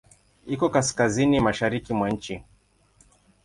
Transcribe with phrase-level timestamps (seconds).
[0.53, 2.35] Iko Kaskazini mashariki mwa nchi.